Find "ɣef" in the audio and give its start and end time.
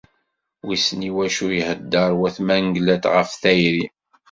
3.15-3.29